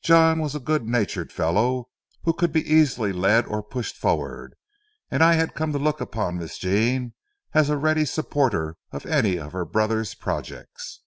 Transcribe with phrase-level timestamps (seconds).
[0.00, 1.88] John was a good natured fellow
[2.22, 4.54] who could be easily led or pushed forward,
[5.10, 7.14] and I had come to look upon Miss Jean
[7.52, 11.00] as a ready supporter of any of her brother's projects.